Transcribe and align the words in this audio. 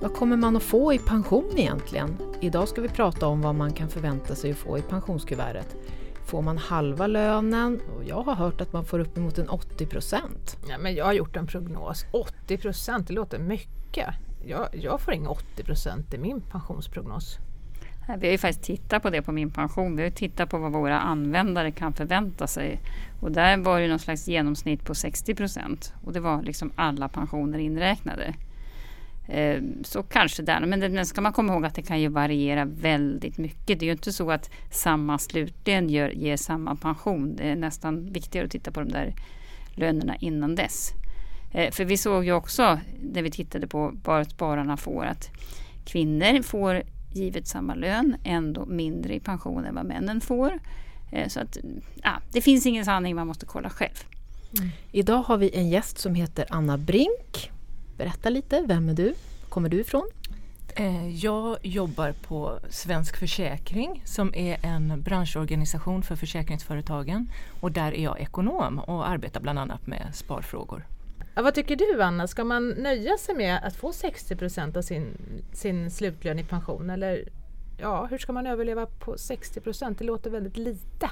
Vad 0.00 0.14
kommer 0.14 0.36
man 0.36 0.56
att 0.56 0.62
få 0.62 0.92
i 0.92 0.98
pension 0.98 1.52
egentligen? 1.56 2.16
Idag 2.40 2.68
ska 2.68 2.80
vi 2.80 2.88
prata 2.88 3.26
om 3.26 3.40
vad 3.40 3.54
man 3.54 3.72
kan 3.72 3.88
förvänta 3.88 4.34
sig 4.34 4.50
att 4.50 4.56
få 4.56 4.78
i 4.78 4.82
pensionskuvertet. 4.82 5.76
Får 6.26 6.42
man 6.42 6.58
halva 6.58 7.06
lönen? 7.06 7.80
Och 7.96 8.04
jag 8.04 8.22
har 8.22 8.34
hört 8.34 8.60
att 8.60 8.72
man 8.72 8.84
får 8.84 8.98
uppemot 8.98 9.38
en 9.38 9.48
80 9.48 9.86
procent. 9.86 10.56
Ja, 10.68 10.78
men 10.78 10.94
jag 10.94 11.04
har 11.04 11.12
gjort 11.12 11.36
en 11.36 11.46
prognos. 11.46 12.04
80 12.12 12.56
procent, 12.56 13.08
det 13.08 13.12
låter 13.12 13.38
mycket. 13.38 14.08
Jag, 14.46 14.68
jag 14.72 15.00
får 15.00 15.14
inga 15.14 15.28
80 15.28 15.64
procent 15.64 16.14
i 16.14 16.18
min 16.18 16.40
pensionsprognos. 16.40 17.38
Vi 18.18 18.26
har 18.26 18.32
ju 18.32 18.38
faktiskt 18.38 18.64
tittat 18.64 19.02
på 19.02 19.10
det 19.10 19.22
på 19.22 19.32
min 19.32 19.50
pension. 19.50 19.96
Vi 19.96 20.02
har 20.02 20.10
tittat 20.10 20.50
på 20.50 20.58
vad 20.58 20.72
våra 20.72 21.00
användare 21.00 21.70
kan 21.70 21.92
förvänta 21.92 22.46
sig. 22.46 22.80
Och 23.20 23.32
där 23.32 23.56
var 23.56 23.80
det 23.80 23.88
någon 23.88 23.98
slags 23.98 24.28
genomsnitt 24.28 24.84
på 24.84 24.94
60 24.94 25.34
procent. 25.34 25.94
Och 26.04 26.12
det 26.12 26.20
var 26.20 26.42
liksom 26.42 26.72
alla 26.76 27.08
pensioner 27.08 27.58
inräknade. 27.58 28.34
Eh, 29.28 29.62
så 29.82 30.02
kanske 30.02 30.42
där. 30.42 30.60
Men 30.60 30.80
det 30.80 31.04
ska 31.04 31.20
man 31.20 31.32
komma 31.32 31.52
ihåg 31.52 31.66
att 31.66 31.74
det 31.74 31.82
kan 31.82 32.00
ju 32.00 32.08
variera 32.08 32.64
väldigt 32.64 33.38
mycket. 33.38 33.80
Det 33.80 33.84
är 33.84 33.86
ju 33.86 33.92
inte 33.92 34.12
så 34.12 34.30
att 34.30 34.50
samma 34.70 35.18
slutlön 35.18 35.88
gör, 35.88 36.10
ger 36.10 36.36
samma 36.36 36.76
pension. 36.76 37.36
Det 37.36 37.50
är 37.50 37.56
nästan 37.56 38.12
viktigare 38.12 38.46
att 38.46 38.52
titta 38.52 38.70
på 38.70 38.80
de 38.80 38.88
där 38.88 39.14
lönerna 39.74 40.16
innan 40.16 40.54
dess. 40.54 40.92
Eh, 41.52 41.70
för 41.70 41.84
vi 41.84 41.96
såg 41.96 42.24
ju 42.24 42.32
också 42.32 42.78
när 43.00 43.22
vi 43.22 43.30
tittade 43.30 43.66
på 43.66 43.94
vad 44.04 44.30
spararna 44.30 44.76
får 44.76 45.04
att 45.04 45.30
kvinnor 45.84 46.42
får 46.42 46.82
givet 47.12 47.48
samma 47.48 47.74
lön 47.74 48.16
ändå 48.24 48.66
mindre 48.66 49.14
i 49.14 49.20
pension 49.20 49.64
än 49.64 49.74
vad 49.74 49.86
männen 49.86 50.20
får. 50.20 50.58
Eh, 51.12 51.28
så 51.28 51.40
att, 51.40 51.56
ja, 52.02 52.20
det 52.32 52.40
finns 52.40 52.66
ingen 52.66 52.84
sanning, 52.84 53.16
man 53.16 53.26
måste 53.26 53.46
kolla 53.46 53.70
själv. 53.70 54.04
Mm. 54.58 54.70
Idag 54.92 55.22
har 55.22 55.36
vi 55.36 55.50
en 55.54 55.68
gäst 55.68 55.98
som 55.98 56.14
heter 56.14 56.46
Anna 56.48 56.78
Brink. 56.78 57.50
Berätta 57.98 58.30
lite, 58.30 58.64
vem 58.66 58.88
är 58.88 58.94
du? 58.94 59.14
Kommer 59.48 59.68
du 59.68 59.80
ifrån? 59.80 60.08
Eh, 60.76 61.08
jag 61.24 61.56
jobbar 61.62 62.12
på 62.12 62.58
Svensk 62.70 63.16
Försäkring 63.16 64.02
som 64.04 64.34
är 64.34 64.58
en 64.62 65.02
branschorganisation 65.02 66.02
för 66.02 66.16
försäkringsföretagen 66.16 67.30
och 67.60 67.72
där 67.72 67.94
är 67.94 68.02
jag 68.02 68.20
ekonom 68.20 68.78
och 68.78 69.08
arbetar 69.08 69.40
bland 69.40 69.58
annat 69.58 69.86
med 69.86 70.10
sparfrågor. 70.14 70.86
Ja, 71.34 71.42
vad 71.42 71.54
tycker 71.54 71.76
du 71.76 72.02
Anna, 72.02 72.26
ska 72.26 72.44
man 72.44 72.68
nöja 72.68 73.18
sig 73.18 73.34
med 73.34 73.60
att 73.64 73.76
få 73.76 73.90
60% 73.90 74.76
av 74.78 74.82
sin, 74.82 75.06
sin 75.52 75.90
slutlön 75.90 76.38
i 76.38 76.44
pension 76.44 76.90
eller 76.90 77.28
ja, 77.80 78.06
hur 78.10 78.18
ska 78.18 78.32
man 78.32 78.46
överleva 78.46 78.86
på 78.86 79.14
60% 79.14 79.94
Det 79.98 80.04
låter 80.04 80.30
väldigt 80.30 80.56
lite. 80.56 81.10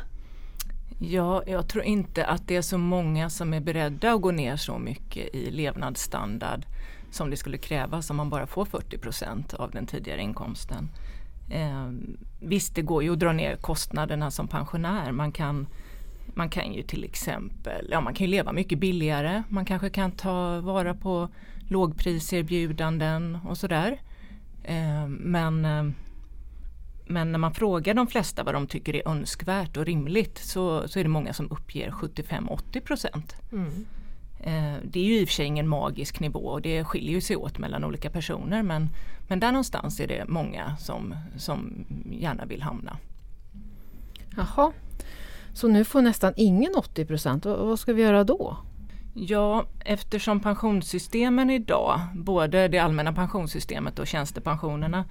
Ja, 0.98 1.42
jag 1.46 1.68
tror 1.68 1.84
inte 1.84 2.26
att 2.26 2.48
det 2.48 2.56
är 2.56 2.62
så 2.62 2.78
många 2.78 3.30
som 3.30 3.54
är 3.54 3.60
beredda 3.60 4.12
att 4.12 4.22
gå 4.22 4.30
ner 4.30 4.56
så 4.56 4.78
mycket 4.78 5.34
i 5.34 5.50
levnadsstandard 5.50 6.66
som 7.10 7.30
det 7.30 7.36
skulle 7.36 7.58
krävas 7.58 8.10
om 8.10 8.16
man 8.16 8.30
bara 8.30 8.46
får 8.46 8.64
40 8.64 8.98
procent 8.98 9.54
av 9.54 9.70
den 9.70 9.86
tidigare 9.86 10.22
inkomsten. 10.22 10.88
Eh, 11.50 11.90
visst, 12.40 12.74
det 12.74 12.82
går 12.82 13.02
ju 13.02 13.12
att 13.12 13.18
dra 13.18 13.32
ner 13.32 13.56
kostnaderna 13.56 14.30
som 14.30 14.48
pensionär. 14.48 15.12
Man 15.12 15.32
kan 15.32 15.66
man 16.34 16.48
kan 16.48 16.72
ju 16.72 16.82
till 16.82 17.04
exempel, 17.04 17.88
ja 17.90 18.00
man 18.00 18.14
kan 18.14 18.26
ju 18.26 18.30
leva 18.30 18.52
mycket 18.52 18.78
billigare. 18.78 19.42
Man 19.48 19.64
kanske 19.64 19.90
kan 19.90 20.12
ta 20.12 20.60
vara 20.60 20.94
på 20.94 21.28
lågpriserbjudanden 21.68 23.38
och 23.48 23.58
sådär. 23.58 24.00
Eh, 24.62 25.08
men, 25.08 25.64
eh, 25.64 25.84
men 27.06 27.32
när 27.32 27.38
man 27.38 27.54
frågar 27.54 27.94
de 27.94 28.06
flesta 28.06 28.42
vad 28.42 28.54
de 28.54 28.66
tycker 28.66 28.96
är 28.96 29.08
önskvärt 29.08 29.76
och 29.76 29.86
rimligt 29.86 30.38
så, 30.38 30.88
så 30.88 30.98
är 30.98 31.02
det 31.02 31.10
många 31.10 31.32
som 31.32 31.50
uppger 31.50 31.90
75-80 31.90 32.80
procent. 32.80 33.36
Mm. 33.52 33.86
Eh, 34.40 34.80
det 34.84 35.00
är 35.00 35.04
ju 35.04 35.20
i 35.20 35.24
och 35.24 35.28
för 35.28 35.34
sig 35.34 35.46
ingen 35.46 35.68
magisk 35.68 36.20
nivå 36.20 36.40
och 36.40 36.62
det 36.62 36.84
skiljer 36.84 37.20
sig 37.20 37.36
åt 37.36 37.58
mellan 37.58 37.84
olika 37.84 38.10
personer 38.10 38.62
men, 38.62 38.88
men 39.28 39.40
där 39.40 39.52
någonstans 39.52 40.00
är 40.00 40.06
det 40.06 40.24
många 40.28 40.76
som, 40.76 41.14
som 41.36 41.84
gärna 42.10 42.44
vill 42.44 42.62
hamna. 42.62 42.98
Jaha, 44.36 44.72
så 45.54 45.68
nu 45.68 45.84
får 45.84 46.02
nästan 46.02 46.32
ingen 46.36 46.74
80 46.74 47.04
procent. 47.04 47.44
Vad 47.44 47.78
ska 47.78 47.92
vi 47.92 48.02
göra 48.02 48.24
då? 48.24 48.56
Ja, 49.18 49.64
eftersom 49.84 50.40
pensionssystemen 50.40 51.50
idag, 51.50 52.00
både 52.14 52.68
det 52.68 52.78
allmänna 52.78 53.12
pensionssystemet 53.12 53.98
och 53.98 54.06
tjänstepensionerna 54.06 55.04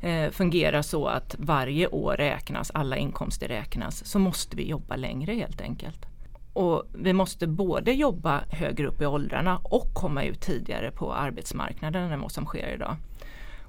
eh, 0.00 0.30
fungerar 0.30 0.82
så 0.82 1.06
att 1.06 1.36
varje 1.38 1.86
år 1.86 2.14
räknas, 2.16 2.70
alla 2.70 2.96
inkomster 2.96 3.48
räknas, 3.48 4.04
så 4.04 4.18
måste 4.18 4.56
vi 4.56 4.68
jobba 4.68 4.96
längre 4.96 5.34
helt 5.34 5.60
enkelt. 5.60 6.06
Och 6.52 6.84
vi 6.94 7.12
måste 7.12 7.46
både 7.46 7.92
jobba 7.92 8.42
högre 8.50 8.86
upp 8.86 9.02
i 9.02 9.06
åldrarna 9.06 9.60
och 9.64 9.94
komma 9.94 10.22
ut 10.22 10.40
tidigare 10.40 10.90
på 10.90 11.12
arbetsmarknaden 11.12 12.12
än 12.12 12.20
vad 12.20 12.32
som 12.32 12.46
sker 12.46 12.74
idag. 12.74 12.96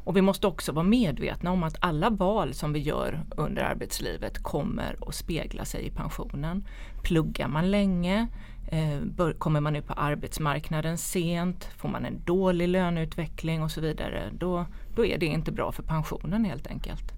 Och 0.04 0.18
vi 0.18 0.22
måste 0.22 0.48
också 0.48 0.72
vara 0.72 0.86
medvetna 0.86 1.52
om 1.52 1.64
att 1.64 1.76
alla 1.80 2.10
val 2.10 2.54
som 2.54 2.74
vi 2.74 2.80
gör 2.80 3.26
under 3.38 3.64
arbetslivet 3.64 4.44
kommer 4.44 4.98
att 5.08 5.16
spegla 5.16 5.66
sig 5.66 5.86
i 5.86 5.92
pensionen. 5.92 6.68
Pluggar 7.04 7.48
man 7.48 7.72
länge, 7.72 8.28
eh, 8.72 9.30
kommer 9.38 9.60
man 9.60 9.76
ut 9.76 9.88
på 9.88 9.94
arbetsmarknaden 9.94 10.98
sent, 10.98 11.64
får 11.64 11.90
man 11.90 12.06
en 12.06 12.24
dålig 12.26 12.68
löneutveckling 12.68 13.64
och 13.64 13.72
så 13.72 13.82
vidare, 13.82 14.30
då, 14.34 14.66
då 14.96 15.06
är 15.06 15.18
det 15.18 15.26
inte 15.26 15.52
bra 15.52 15.72
för 15.72 15.84
pensionen 15.84 16.46
helt 16.46 16.68
enkelt. 16.68 17.14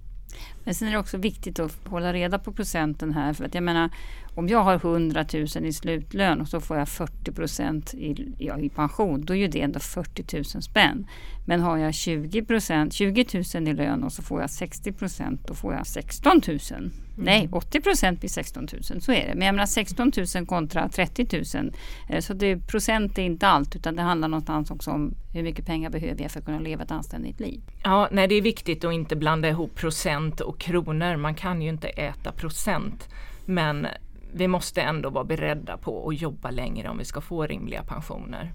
Men 0.63 0.75
sen 0.75 0.88
är 0.88 0.91
det 0.91 0.97
också 0.97 1.17
viktigt 1.17 1.59
att 1.59 1.77
hålla 1.85 2.13
reda 2.13 2.39
på 2.39 2.51
procenten 2.51 3.13
här. 3.13 3.33
För 3.33 3.45
att 3.45 3.55
jag 3.55 3.63
menar, 3.63 3.89
om 4.35 4.47
jag 4.47 4.63
har 4.63 4.75
100 4.75 5.25
000 5.33 5.66
i 5.66 5.73
slutlön 5.73 6.41
och 6.41 6.47
så 6.47 6.59
får 6.59 6.77
jag 6.77 6.89
40 6.89 7.31
procent 7.31 7.94
i, 7.94 8.33
ja, 8.38 8.59
i 8.59 8.69
pension, 8.69 9.25
då 9.25 9.33
är 9.33 9.38
ju 9.38 9.47
det 9.47 9.61
ändå 9.61 9.79
40 9.79 10.35
000 10.35 10.45
spänn. 10.45 11.07
Men 11.45 11.61
har 11.61 11.77
jag 11.77 11.94
20, 11.94 12.44
procent, 12.44 12.94
20 12.94 13.25
000 13.55 13.67
i 13.67 13.73
lön 13.73 14.03
och 14.03 14.13
så 14.13 14.22
får 14.22 14.41
jag 14.41 14.49
60 14.49 14.91
procent, 14.91 15.47
då 15.47 15.53
får 15.53 15.73
jag 15.73 15.88
16 15.88 16.41
000. 16.47 16.59
Mm. 16.69 16.91
Nej, 17.16 17.49
80 17.51 17.81
procent 17.81 18.19
blir 18.19 18.29
16 18.29 18.67
000, 18.91 19.01
så 19.01 19.11
är 19.11 19.28
det. 19.28 19.35
Men 19.35 19.45
jag 19.45 19.55
menar 19.55 19.66
16 19.66 20.11
000 20.35 20.45
kontra 20.45 20.89
30 20.89 21.28
000. 21.57 21.73
Eh, 22.09 22.19
så 22.19 22.33
det, 22.33 22.57
procent 22.57 23.17
är 23.17 23.22
inte 23.22 23.47
allt, 23.47 23.75
utan 23.75 23.95
det 23.95 24.01
handlar 24.01 24.28
någonstans 24.28 24.72
också 24.72 24.91
om 24.91 25.13
hur 25.33 25.43
mycket 25.43 25.66
pengar 25.66 25.89
behöver 25.89 26.22
jag 26.22 26.31
för 26.31 26.39
att 26.39 26.45
kunna 26.45 26.59
leva 26.59 26.83
ett 26.83 26.91
anständigt 26.91 27.39
liv. 27.39 27.61
Ja, 27.83 28.09
nej, 28.11 28.28
det 28.28 28.35
är 28.35 28.41
viktigt 28.41 28.83
att 28.83 28.93
inte 28.93 29.16
blanda 29.16 29.49
ihop 29.49 29.75
procent 29.75 30.41
och 30.51 30.59
kronor. 30.59 31.16
Man 31.16 31.35
kan 31.35 31.62
ju 31.62 31.69
inte 31.69 31.88
äta 31.88 32.31
procent. 32.31 33.09
Men 33.45 33.88
vi 34.34 34.47
måste 34.47 34.81
ändå 34.81 35.09
vara 35.09 35.23
beredda 35.23 35.78
på 35.78 36.09
att 36.09 36.22
jobba 36.22 36.51
längre 36.51 36.89
om 36.89 36.97
vi 36.97 37.06
ska 37.06 37.22
få 37.22 37.47
rimliga 37.47 37.84
pensioner. 37.84 38.53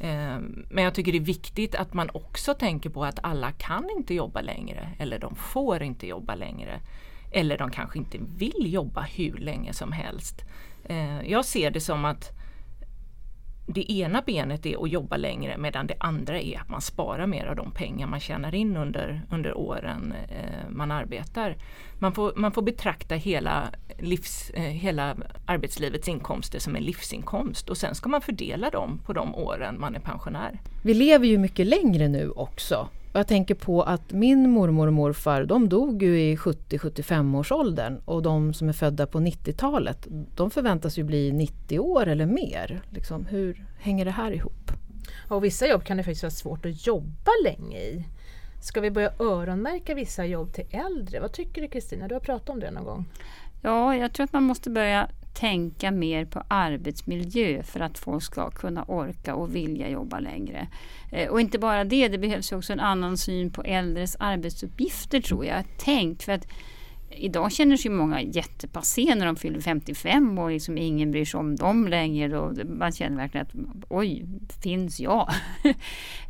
Ehm, 0.00 0.66
men 0.70 0.84
jag 0.84 0.94
tycker 0.94 1.12
det 1.12 1.18
är 1.18 1.20
viktigt 1.20 1.74
att 1.74 1.94
man 1.94 2.10
också 2.14 2.54
tänker 2.54 2.90
på 2.90 3.04
att 3.04 3.18
alla 3.22 3.52
kan 3.52 3.90
inte 3.96 4.14
jobba 4.14 4.40
längre 4.40 4.88
eller 4.98 5.18
de 5.18 5.34
får 5.34 5.82
inte 5.82 6.06
jobba 6.06 6.34
längre. 6.34 6.80
Eller 7.32 7.58
de 7.58 7.70
kanske 7.70 7.98
inte 7.98 8.18
vill 8.36 8.72
jobba 8.72 9.00
hur 9.00 9.36
länge 9.36 9.72
som 9.72 9.92
helst. 9.92 10.44
Ehm, 10.88 11.26
jag 11.26 11.44
ser 11.44 11.70
det 11.70 11.80
som 11.80 12.04
att 12.04 12.32
det 13.66 13.92
ena 13.92 14.22
benet 14.26 14.66
är 14.66 14.84
att 14.84 14.90
jobba 14.90 15.16
längre 15.16 15.58
medan 15.58 15.86
det 15.86 15.94
andra 16.00 16.40
är 16.40 16.60
att 16.60 16.68
man 16.68 16.80
sparar 16.80 17.26
mer 17.26 17.46
av 17.46 17.56
de 17.56 17.70
pengar 17.70 18.06
man 18.06 18.20
tjänar 18.20 18.54
in 18.54 18.76
under, 18.76 19.22
under 19.30 19.58
åren 19.58 20.14
eh, 20.28 20.70
man 20.70 20.90
arbetar. 20.90 21.56
Man 21.98 22.12
får, 22.12 22.32
man 22.36 22.52
får 22.52 22.62
betrakta 22.62 23.14
hela, 23.14 23.68
livs, 23.98 24.50
eh, 24.50 24.62
hela 24.62 25.16
arbetslivets 25.46 26.08
inkomster 26.08 26.58
som 26.58 26.76
en 26.76 26.82
livsinkomst 26.82 27.68
och 27.68 27.76
sen 27.76 27.94
ska 27.94 28.08
man 28.08 28.20
fördela 28.20 28.70
dem 28.70 29.00
på 29.06 29.12
de 29.12 29.34
åren 29.34 29.80
man 29.80 29.94
är 29.94 30.00
pensionär. 30.00 30.58
Vi 30.84 30.94
lever 30.94 31.26
ju 31.26 31.38
mycket 31.38 31.66
längre 31.66 32.08
nu 32.08 32.30
också 32.30 32.88
och 33.16 33.20
jag 33.20 33.26
tänker 33.26 33.54
på 33.54 33.82
att 33.82 34.12
min 34.12 34.50
mormor 34.50 34.86
och 34.86 34.92
morfar 34.92 35.44
de 35.44 35.68
dog 35.68 36.02
ju 36.02 36.20
i 36.20 36.36
70-75 36.36 37.38
års 37.38 37.52
åldern 37.52 38.00
och 38.04 38.22
de 38.22 38.54
som 38.54 38.68
är 38.68 38.72
födda 38.72 39.06
på 39.06 39.18
90-talet 39.18 40.06
de 40.34 40.50
förväntas 40.50 40.98
ju 40.98 41.04
bli 41.04 41.32
90 41.32 41.78
år 41.78 42.06
eller 42.06 42.26
mer. 42.26 42.82
Liksom, 42.90 43.26
hur 43.26 43.66
hänger 43.78 44.04
det 44.04 44.10
här 44.10 44.32
ihop? 44.32 44.70
Och 45.28 45.44
vissa 45.44 45.66
jobb 45.66 45.84
kan 45.84 45.96
det 45.96 46.02
faktiskt 46.02 46.22
vara 46.22 46.30
svårt 46.30 46.66
att 46.66 46.86
jobba 46.86 47.30
länge 47.44 47.78
i. 47.78 48.04
Ska 48.62 48.80
vi 48.80 48.90
börja 48.90 49.12
öronmärka 49.18 49.94
vissa 49.94 50.24
jobb 50.24 50.52
till 50.52 50.66
äldre? 50.70 51.20
Vad 51.20 51.32
tycker 51.32 51.62
du 51.62 51.68
Kristina? 51.68 52.08
Du 52.08 52.14
har 52.14 52.20
pratat 52.20 52.48
om 52.48 52.60
det 52.60 52.70
någon 52.70 52.84
gång. 52.84 53.04
Ja, 53.62 53.96
jag 53.96 54.12
tror 54.12 54.24
att 54.24 54.32
man 54.32 54.42
måste 54.42 54.70
börja 54.70 55.08
tänka 55.36 55.90
mer 55.90 56.24
på 56.24 56.42
arbetsmiljö 56.48 57.62
för 57.62 57.80
att 57.80 57.98
folk 57.98 58.22
ska 58.22 58.50
kunna 58.50 58.84
orka 58.84 59.34
och 59.34 59.54
vilja 59.54 59.88
jobba 59.88 60.20
längre. 60.20 60.68
Eh, 61.12 61.28
och 61.28 61.40
inte 61.40 61.58
bara 61.58 61.84
det, 61.84 62.08
det 62.08 62.18
behövs 62.18 62.52
också 62.52 62.72
en 62.72 62.80
annan 62.80 63.16
syn 63.16 63.50
på 63.50 63.62
äldres 63.62 64.16
arbetsuppgifter 64.20 65.20
tror 65.20 65.44
jag. 65.44 65.64
Tänk 65.78 66.22
för 66.22 66.32
att 66.32 66.46
idag 67.18 67.52
känner 67.52 67.76
sig 67.76 67.90
många 67.90 68.22
jättepassé 68.22 69.14
när 69.14 69.26
de 69.26 69.36
fyller 69.36 69.60
55 69.60 70.38
och 70.38 70.50
liksom 70.50 70.78
ingen 70.78 71.10
bryr 71.10 71.24
sig 71.24 71.40
om 71.40 71.56
dem 71.56 71.88
längre. 71.88 72.38
Och 72.38 72.66
man 72.66 72.92
känner 72.92 73.16
verkligen 73.16 73.46
att 73.46 73.54
oj, 73.88 74.26
finns 74.62 75.00
jag? 75.00 75.30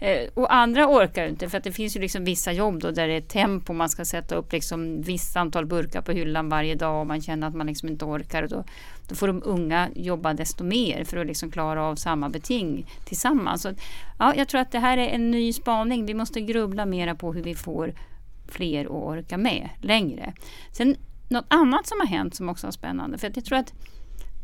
Eh, 0.00 0.28
och 0.34 0.54
andra 0.54 0.88
orkar 0.88 1.28
inte 1.28 1.48
för 1.48 1.58
att 1.58 1.64
det 1.64 1.72
finns 1.72 1.96
ju 1.96 2.00
liksom 2.00 2.24
vissa 2.24 2.52
jobb 2.52 2.80
då 2.80 2.90
där 2.90 3.08
det 3.08 3.14
är 3.14 3.20
tempo. 3.20 3.72
Man 3.72 3.88
ska 3.88 4.04
sätta 4.04 4.34
upp 4.34 4.52
liksom 4.52 5.02
visst 5.02 5.36
antal 5.36 5.66
burkar 5.66 6.02
på 6.02 6.12
hyllan 6.12 6.48
varje 6.48 6.74
dag 6.74 7.00
och 7.00 7.06
man 7.06 7.20
känner 7.20 7.48
att 7.48 7.54
man 7.54 7.66
liksom 7.66 7.88
inte 7.88 8.04
orkar. 8.04 8.42
Och 8.42 8.48
då, 8.48 8.64
då 9.08 9.14
får 9.14 9.26
de 9.26 9.42
unga 9.44 9.88
jobba 9.94 10.34
desto 10.34 10.64
mer 10.64 11.04
för 11.04 11.16
att 11.16 11.26
liksom 11.26 11.50
klara 11.50 11.84
av 11.84 11.96
samma 11.96 12.28
beting 12.28 12.86
tillsammans. 13.04 13.62
Så, 13.62 13.72
ja, 14.18 14.34
jag 14.36 14.48
tror 14.48 14.60
att 14.60 14.72
det 14.72 14.78
här 14.78 14.98
är 14.98 15.08
en 15.08 15.30
ny 15.30 15.52
spaning. 15.52 16.06
Vi 16.06 16.14
måste 16.14 16.40
grubbla 16.40 16.86
mera 16.86 17.14
på 17.14 17.32
hur 17.32 17.42
vi 17.42 17.54
får 17.54 17.94
fler 18.48 18.84
att 18.84 18.90
orka 18.90 19.36
med 19.38 19.68
längre. 19.80 20.32
Sen 20.72 20.96
något 21.28 21.46
annat 21.48 21.86
som 21.86 22.00
har 22.00 22.06
hänt 22.06 22.34
som 22.34 22.48
också 22.48 22.66
är 22.66 22.70
spännande, 22.70 23.18
för 23.18 23.32
jag 23.34 23.44
tror 23.44 23.58
att 23.58 23.72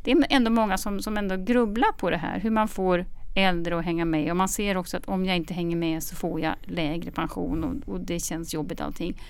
det 0.05 0.11
är 0.11 0.27
ändå 0.31 0.51
många 0.51 0.79
som, 0.79 1.01
som 1.01 1.17
ändå 1.17 1.37
grubblar 1.37 1.93
på 1.93 2.11
det 2.11 2.17
här, 2.17 2.41
hur 2.41 2.51
man 2.51 2.69
får 2.69 3.07
äldre 3.35 3.79
att 3.79 3.85
hänga 3.85 4.05
med 4.05 4.31
och 4.31 4.37
man 4.37 4.49
ser 4.49 4.77
också 4.77 4.97
att 4.97 5.05
om 5.09 5.25
jag 5.25 5.37
inte 5.37 5.55
hänger 5.55 5.77
med 5.77 6.03
så 6.03 6.17
får 6.17 6.41
jag 6.41 6.55
lägre 6.63 7.11
pension 7.11 7.65
och, 7.65 7.93
och 7.95 8.01
det 8.01 8.21
känns 8.21 8.55
jobbigt 8.55 8.81
allting. 8.81 9.21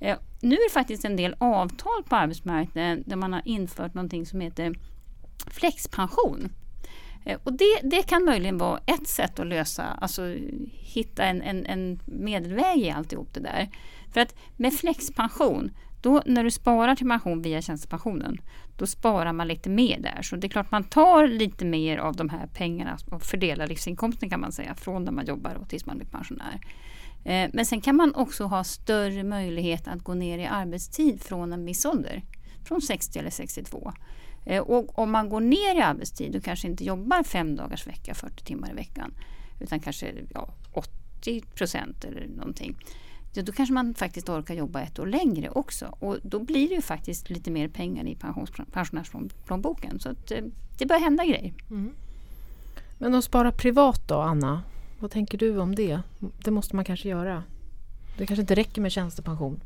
Eh, 0.00 0.16
nu 0.40 0.54
är 0.54 0.68
det 0.68 0.72
faktiskt 0.72 1.04
en 1.04 1.16
del 1.16 1.34
avtal 1.38 2.04
på 2.08 2.16
arbetsmarknaden 2.16 3.02
där 3.06 3.16
man 3.16 3.32
har 3.32 3.42
infört 3.44 3.94
någonting 3.94 4.26
som 4.26 4.40
heter 4.40 4.74
flexpension. 5.46 6.48
Eh, 7.24 7.38
och 7.44 7.52
det, 7.52 7.80
det 7.82 8.02
kan 8.02 8.24
möjligen 8.24 8.58
vara 8.58 8.80
ett 8.86 9.08
sätt 9.08 9.38
att 9.38 9.46
lösa, 9.46 9.84
alltså 9.84 10.22
hitta 10.72 11.24
en, 11.24 11.42
en, 11.42 11.66
en 11.66 12.00
medelväg 12.04 12.78
i 12.78 12.90
alltihop 12.90 13.34
det 13.34 13.40
där. 13.40 13.68
För 14.12 14.20
att 14.20 14.34
med 14.56 14.74
flexpension, 14.74 15.70
då 16.02 16.22
när 16.26 16.44
du 16.44 16.50
sparar 16.50 16.94
till 16.94 17.08
pension 17.08 17.42
via 17.42 17.62
tjänstepensionen, 17.62 18.40
då 18.76 18.86
sparar 18.86 19.32
man 19.32 19.48
lite 19.48 19.70
mer 19.70 20.00
där. 20.00 20.22
Så 20.22 20.36
det 20.36 20.46
är 20.46 20.48
klart 20.48 20.70
man 20.70 20.84
tar 20.84 21.26
lite 21.26 21.64
mer 21.64 21.98
av 21.98 22.16
de 22.16 22.28
här 22.28 22.46
pengarna 22.46 22.98
och 23.10 23.22
fördelar 23.22 23.66
livsinkomsten 23.66 24.30
kan 24.30 24.40
man 24.40 24.52
säga, 24.52 24.74
från 24.74 25.04
när 25.04 25.12
man 25.12 25.26
jobbar 25.26 25.54
och 25.54 25.68
tills 25.68 25.86
man 25.86 25.98
blir 25.98 26.08
pensionär. 26.08 26.60
Eh, 27.24 27.50
men 27.52 27.66
sen 27.66 27.80
kan 27.80 27.96
man 27.96 28.14
också 28.14 28.44
ha 28.44 28.64
större 28.64 29.24
möjlighet 29.24 29.88
att 29.88 30.02
gå 30.02 30.14
ner 30.14 30.38
i 30.38 30.46
arbetstid 30.46 31.22
från 31.22 31.52
en 31.52 31.64
viss 31.64 31.84
ålder. 31.84 32.22
Från 32.64 32.82
60 32.82 33.18
eller 33.18 33.30
62. 33.30 33.92
Eh, 34.44 34.62
och 34.62 34.98
om 34.98 35.10
man 35.10 35.28
går 35.28 35.40
ner 35.40 35.78
i 35.78 35.80
arbetstid 35.80 36.36
och 36.36 36.44
kanske 36.44 36.68
inte 36.68 36.84
jobbar 36.84 37.22
fem 37.22 37.56
dagars 37.56 37.86
vecka, 37.86 38.14
40 38.14 38.44
timmar 38.44 38.70
i 38.70 38.74
veckan, 38.74 39.14
utan 39.60 39.80
kanske 39.80 40.14
ja, 40.34 40.48
80 40.72 41.40
procent 41.40 42.04
eller 42.04 42.26
någonting 42.26 42.76
då 43.42 43.52
kanske 43.52 43.72
man 43.72 43.94
faktiskt 43.94 44.28
orkar 44.28 44.54
jobba 44.54 44.80
ett 44.80 44.98
år 44.98 45.06
längre 45.06 45.50
också. 45.50 45.96
Och 46.00 46.16
då 46.22 46.38
blir 46.38 46.68
det 46.68 46.74
ju 46.74 46.82
faktiskt 46.82 47.30
lite 47.30 47.50
mer 47.50 47.68
pengar 47.68 48.06
i 48.06 48.16
pensionärsplånboken. 48.72 50.00
Så 50.00 50.08
att, 50.08 50.30
eh, 50.30 50.44
det 50.78 50.86
börjar 50.86 51.00
hända 51.00 51.24
grejer. 51.24 51.52
Mm. 51.70 51.90
Men 52.98 53.14
att 53.14 53.24
spara 53.24 53.52
privat 53.52 54.08
då, 54.08 54.14
Anna? 54.14 54.62
Vad 54.98 55.10
tänker 55.10 55.38
du 55.38 55.58
om 55.58 55.74
det? 55.74 56.00
Det 56.44 56.50
måste 56.50 56.76
man 56.76 56.84
kanske 56.84 57.08
göra. 57.08 57.42
Det 58.18 58.26
kanske 58.26 58.40
inte 58.40 58.54
räcker 58.54 58.80
med 58.82 58.92
tjänstepension. 58.92 59.60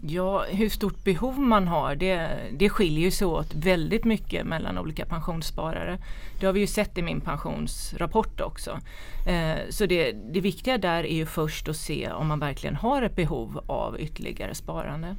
Ja, 0.00 0.44
hur 0.44 0.68
stort 0.68 1.04
behov 1.04 1.38
man 1.38 1.68
har 1.68 1.94
det, 1.94 2.28
det 2.52 2.68
skiljer 2.68 3.10
sig 3.10 3.26
åt 3.26 3.54
väldigt 3.54 4.04
mycket 4.04 4.46
mellan 4.46 4.78
olika 4.78 5.06
pensionssparare. 5.06 5.98
Det 6.40 6.46
har 6.46 6.52
vi 6.52 6.60
ju 6.60 6.66
sett 6.66 6.98
i 6.98 7.02
min 7.02 7.20
pensionsrapport 7.20 8.40
också. 8.40 8.78
Eh, 9.26 9.58
så 9.70 9.86
det, 9.86 10.12
det 10.12 10.40
viktiga 10.40 10.78
där 10.78 11.06
är 11.06 11.14
ju 11.14 11.26
först 11.26 11.68
att 11.68 11.76
se 11.76 12.10
om 12.10 12.26
man 12.26 12.40
verkligen 12.40 12.76
har 12.76 13.02
ett 13.02 13.16
behov 13.16 13.60
av 13.66 14.00
ytterligare 14.00 14.54
sparande. 14.54 15.16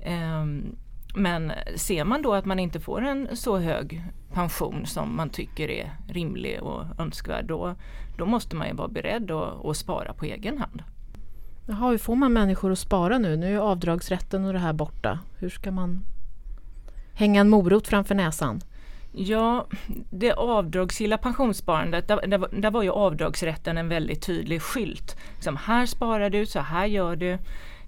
Eh, 0.00 0.44
men 1.14 1.52
ser 1.76 2.04
man 2.04 2.22
då 2.22 2.34
att 2.34 2.44
man 2.44 2.58
inte 2.58 2.80
får 2.80 3.04
en 3.04 3.36
så 3.36 3.58
hög 3.58 4.04
pension 4.32 4.86
som 4.86 5.16
man 5.16 5.30
tycker 5.30 5.70
är 5.70 5.96
rimlig 6.08 6.62
och 6.62 6.84
önskvärd 6.98 7.44
då, 7.44 7.74
då 8.18 8.26
måste 8.26 8.56
man 8.56 8.68
ju 8.68 8.74
vara 8.74 8.88
beredd 8.88 9.30
att, 9.30 9.64
att 9.64 9.76
spara 9.76 10.12
på 10.12 10.24
egen 10.24 10.58
hand. 10.58 10.82
Jaha, 11.66 11.90
hur 11.90 11.98
får 11.98 12.16
man 12.16 12.32
människor 12.32 12.72
att 12.72 12.78
spara 12.78 13.18
nu? 13.18 13.36
Nu 13.36 13.54
är 13.54 13.58
avdragsrätten 13.58 14.44
och 14.44 14.52
det 14.52 14.58
här 14.58 14.72
borta. 14.72 15.18
Hur 15.38 15.48
ska 15.48 15.70
man 15.70 16.04
hänga 17.14 17.40
en 17.40 17.48
morot 17.48 17.88
framför 17.88 18.14
näsan? 18.14 18.60
Ja, 19.12 19.66
det 20.10 20.32
avdragsgilla 20.32 21.18
pensionssparandet, 21.18 22.08
där, 22.08 22.26
där, 22.26 22.60
där, 22.60 22.70
var 22.70 22.82
ju 22.82 22.90
avdragsrätten 22.90 23.78
en 23.78 23.88
väldigt 23.88 24.22
tydlig 24.22 24.62
skylt. 24.62 25.16
Liksom, 25.34 25.56
här 25.56 25.86
sparar 25.86 26.30
du, 26.30 26.46
så 26.46 26.60
här 26.60 26.86
gör 26.86 27.16
du. 27.16 27.38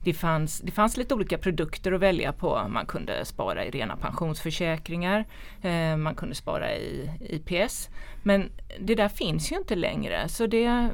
Det 0.07 0.13
fanns, 0.13 0.61
det 0.61 0.73
fanns 0.73 0.97
lite 0.97 1.15
olika 1.15 1.39
produkter 1.39 1.93
att 1.93 2.01
välja 2.01 2.33
på. 2.33 2.69
Man 2.69 2.87
kunde 2.87 3.25
spara 3.25 3.65
i 3.65 3.71
rena 3.71 3.97
pensionsförsäkringar, 3.97 5.25
eh, 5.63 5.97
man 5.97 6.15
kunde 6.15 6.35
spara 6.35 6.75
i 6.75 7.11
IPS. 7.21 7.89
Men 8.23 8.51
det 8.81 8.95
där 8.95 9.09
finns 9.09 9.53
ju 9.53 9.57
inte 9.57 9.75
längre 9.75 10.29
så 10.29 10.47
det, 10.47 10.89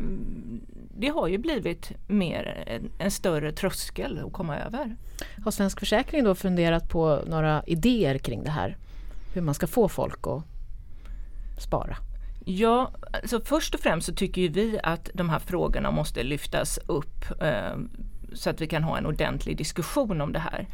det 0.95 1.09
har 1.09 1.29
ju 1.29 1.39
blivit 1.39 1.93
mer 2.07 2.65
en, 2.67 2.91
en, 2.99 3.11
större 3.11 3.53
tröskel 3.53 4.23
att 4.27 4.33
komma 4.33 4.59
över. 4.59 4.97
Har 5.45 5.51
Svensk 5.51 5.81
Försäkring 5.81 6.25
då 6.25 6.35
funderat 6.35 6.89
på 6.89 7.21
några 7.27 7.63
idéer 7.67 8.19
kring 8.19 8.45
det 8.45 8.51
här? 8.51 8.77
Hur 9.35 9.43
man 9.43 9.55
ska 9.55 9.67
få 9.67 9.89
folk 9.89 10.27
att 10.27 10.43
spara? 11.63 11.97
Ja, 12.45 12.93
alltså 13.23 13.41
först 13.41 13.75
och 13.75 13.81
främst 13.81 14.07
så 14.07 14.15
tycker 14.15 14.49
vi 14.49 14.81
att 14.83 15.11
de 15.15 15.31
här 15.31 15.39
frågorna 15.39 15.91
måste 15.91 16.23
lyftas 16.23 16.79
upp 16.87 17.41
eh, 17.41 17.77
så 18.35 18.51
att 18.51 18.61
vi 18.61 18.67
kan 18.67 18.85
ha 18.85 18.99
en 18.99 19.07
ordentlig 19.07 19.57
diskussion 19.57 20.21
om 20.21 20.33
det 20.33 20.39
här. 20.39 20.67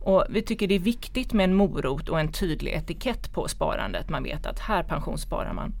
Och 0.00 0.24
vi 0.28 0.42
tycker 0.42 0.68
det 0.68 0.74
är 0.74 0.78
viktigt 0.78 1.32
med 1.32 1.44
en 1.44 1.54
morot 1.54 2.08
och 2.08 2.20
en 2.20 2.32
tydlig 2.32 2.72
etikett 2.72 3.32
på 3.32 3.48
sparandet. 3.48 4.08
Man 4.08 4.22
vet 4.22 4.46
att 4.46 4.58
här 4.58 4.82
pensionssparar 4.82 5.52
man. 5.52 5.72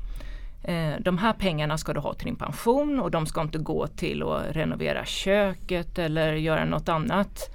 Eh, 0.64 1.00
de 1.00 1.18
här 1.18 1.32
pengarna 1.32 1.78
ska 1.78 1.92
du 1.92 2.00
ha 2.00 2.14
till 2.14 2.26
din 2.26 2.36
pension 2.36 3.00
och 3.00 3.10
de 3.10 3.26
ska 3.26 3.40
inte 3.40 3.58
gå 3.58 3.86
till 3.86 4.22
att 4.22 4.56
renovera 4.56 5.04
köket 5.04 5.98
eller 5.98 6.32
göra 6.32 6.64
något 6.64 6.88
annat 6.88 7.50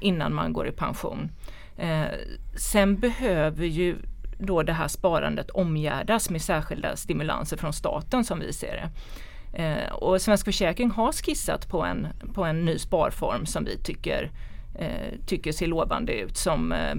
innan 0.00 0.34
man 0.34 0.52
går 0.52 0.68
i 0.68 0.72
pension. 0.72 1.30
Eh, 1.76 2.04
sen 2.56 2.96
behöver 2.96 3.66
ju 3.66 3.96
då 4.38 4.62
det 4.62 4.72
här 4.72 4.88
sparandet 4.88 5.50
omgärdas 5.50 6.30
med 6.30 6.42
särskilda 6.42 6.96
stimulanser 6.96 7.56
från 7.56 7.72
staten 7.72 8.24
som 8.24 8.38
vi 8.38 8.52
ser 8.52 8.72
det. 8.72 8.90
Eh, 9.52 9.92
och 9.92 10.22
Svensk 10.22 10.44
Försäkring 10.44 10.90
har 10.90 11.12
skissat 11.12 11.68
på 11.68 11.84
en, 11.84 12.06
på 12.34 12.44
en 12.44 12.64
ny 12.64 12.78
sparform 12.78 13.46
som 13.46 13.64
vi 13.64 13.78
tycker 13.78 14.30
eh, 14.74 15.18
tycker 15.26 15.52
ser 15.52 15.66
lovande 15.66 16.12
ut 16.12 16.36
som 16.36 16.72
eh, 16.72 16.94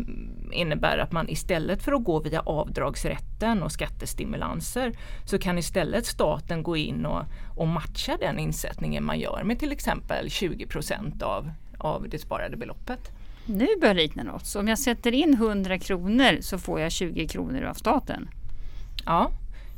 innebär 0.52 0.98
att 0.98 1.12
man 1.12 1.30
istället 1.30 1.84
för 1.84 1.92
att 1.92 2.04
gå 2.04 2.20
via 2.20 2.40
avdragsrätten 2.40 3.64
och 3.64 3.72
skattestimulanser 3.72 4.94
så 5.26 5.40
kan 5.40 5.58
istället 5.58 6.06
staten 6.06 6.64
gå 6.64 6.78
in 6.78 7.06
och, 7.06 7.24
och 7.58 7.68
matcha 7.68 8.18
den 8.18 8.40
insättningen 8.40 9.06
man 9.06 9.20
gör 9.20 9.44
med 9.44 9.60
till 9.60 9.72
exempel 9.72 10.30
20 10.30 10.68
av, 11.22 11.52
av 11.78 12.10
det 12.10 12.20
sparade 12.20 12.58
beloppet. 12.58 13.12
Nu 13.46 13.68
börjar 13.82 13.94
det 13.94 14.02
likna 14.02 14.24
något. 14.24 14.46
Så 14.46 14.60
om 14.60 14.68
jag 14.68 14.80
sätter 14.80 15.12
in 15.12 15.34
100 15.34 15.80
kronor 15.80 16.42
så 16.42 16.58
får 16.58 16.80
jag 16.80 16.92
20 16.92 17.28
kronor 17.28 17.64
av 17.64 17.74
staten? 17.74 18.30
Ja, 19.06 19.32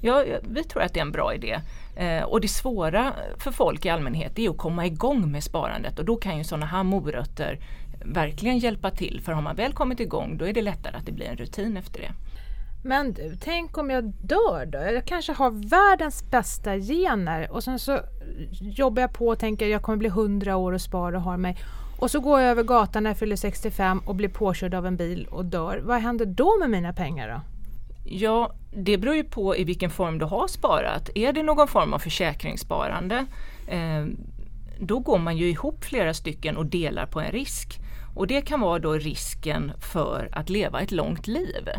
ja 0.05 0.23
vi 0.41 0.63
tror 0.63 0.81
att 0.81 0.93
det 0.93 0.99
är 0.99 1.05
en 1.05 1.11
bra 1.11 1.33
idé. 1.33 1.59
Eh, 1.95 2.23
och 2.23 2.41
det 2.41 2.47
svåra 2.47 3.13
för 3.37 3.51
folk 3.51 3.85
i 3.85 3.89
allmänhet 3.89 4.39
är 4.39 4.49
att 4.49 4.57
komma 4.57 4.85
igång 4.85 5.31
med 5.31 5.43
sparandet 5.43 5.99
och 5.99 6.05
då 6.05 6.15
kan 6.15 6.37
ju 6.37 6.43
sådana 6.43 6.65
här 6.65 6.83
morötter 6.83 7.59
verkligen 8.05 8.57
hjälpa 8.57 8.91
till. 8.91 9.21
För 9.23 9.31
har 9.31 9.41
man 9.41 9.55
väl 9.55 9.73
kommit 9.73 9.99
igång 9.99 10.37
då 10.37 10.45
är 10.45 10.53
det 10.53 10.61
lättare 10.61 10.97
att 10.97 11.05
det 11.05 11.11
blir 11.11 11.25
en 11.25 11.37
rutin 11.37 11.77
efter 11.77 11.99
det. 11.99 12.11
Men 12.83 13.13
du, 13.13 13.37
tänk 13.41 13.77
om 13.77 13.89
jag 13.89 14.03
dör 14.03 14.65
då? 14.65 14.77
Jag 14.77 15.05
kanske 15.05 15.33
har 15.33 15.51
världens 15.51 16.31
bästa 16.31 16.77
gener 16.77 17.51
och 17.51 17.63
sen 17.63 17.79
så 17.79 17.99
jobbar 18.61 19.01
jag 19.01 19.13
på 19.13 19.27
och 19.27 19.39
tänker 19.39 19.67
jag 19.67 19.81
kommer 19.81 19.97
bli 19.97 20.07
100 20.07 20.55
år 20.57 20.71
och 20.71 20.81
spara 20.81 21.17
och 21.17 21.23
har 21.23 21.37
mig. 21.37 21.57
Och 21.99 22.11
så 22.11 22.19
går 22.19 22.41
jag 22.41 22.49
över 22.51 22.63
gatan 22.63 23.03
när 23.03 23.09
jag 23.09 23.17
fyller 23.17 23.35
65 23.35 23.99
och 23.99 24.15
blir 24.15 24.29
påkörd 24.29 24.73
av 24.73 24.87
en 24.87 24.97
bil 24.97 25.27
och 25.31 25.45
dör. 25.45 25.81
Vad 25.83 26.01
händer 26.01 26.25
då 26.25 26.57
med 26.59 26.69
mina 26.69 26.93
pengar 26.93 27.29
då? 27.29 27.54
Ja, 28.07 28.53
det 28.71 28.97
beror 28.97 29.15
ju 29.15 29.23
på 29.23 29.57
i 29.57 29.63
vilken 29.63 29.89
form 29.89 30.17
du 30.17 30.25
har 30.25 30.47
sparat. 30.47 31.09
Är 31.15 31.33
det 31.33 31.43
någon 31.43 31.67
form 31.67 31.93
av 31.93 31.99
försäkringssparande 31.99 33.25
eh, 33.67 34.05
då 34.79 34.99
går 34.99 35.17
man 35.17 35.37
ju 35.37 35.49
ihop 35.49 35.83
flera 35.83 36.13
stycken 36.13 36.57
och 36.57 36.65
delar 36.65 37.05
på 37.05 37.19
en 37.19 37.31
risk. 37.31 37.79
Och 38.15 38.27
det 38.27 38.41
kan 38.41 38.61
vara 38.61 38.79
då 38.79 38.93
risken 38.93 39.71
för 39.79 40.29
att 40.31 40.49
leva 40.49 40.81
ett 40.81 40.91
långt 40.91 41.27
liv. 41.27 41.69